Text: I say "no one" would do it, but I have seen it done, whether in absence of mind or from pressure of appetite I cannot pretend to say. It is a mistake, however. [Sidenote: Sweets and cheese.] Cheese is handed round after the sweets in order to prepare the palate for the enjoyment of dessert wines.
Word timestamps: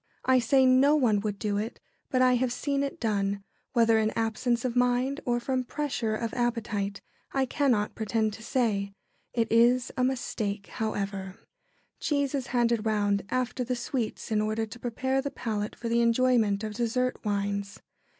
I 0.25 0.39
say 0.39 0.65
"no 0.65 0.95
one" 0.95 1.19
would 1.19 1.37
do 1.37 1.57
it, 1.59 1.79
but 2.09 2.23
I 2.23 2.33
have 2.33 2.51
seen 2.51 2.81
it 2.81 2.99
done, 2.99 3.43
whether 3.73 3.99
in 3.99 4.09
absence 4.15 4.65
of 4.65 4.75
mind 4.75 5.19
or 5.27 5.39
from 5.39 5.63
pressure 5.63 6.15
of 6.15 6.33
appetite 6.33 7.01
I 7.33 7.45
cannot 7.45 7.93
pretend 7.93 8.33
to 8.33 8.41
say. 8.41 8.95
It 9.31 9.51
is 9.51 9.91
a 9.97 10.03
mistake, 10.03 10.65
however. 10.65 11.35
[Sidenote: 11.37 11.37
Sweets 11.37 11.41
and 11.43 11.99
cheese.] 11.99 12.07
Cheese 12.31 12.35
is 12.35 12.47
handed 12.47 12.85
round 12.87 13.23
after 13.29 13.63
the 13.63 13.75
sweets 13.75 14.31
in 14.31 14.41
order 14.41 14.65
to 14.65 14.79
prepare 14.79 15.21
the 15.21 15.29
palate 15.29 15.75
for 15.75 15.87
the 15.87 16.01
enjoyment 16.01 16.63
of 16.63 16.73
dessert 16.73 17.23
wines. 17.23 17.77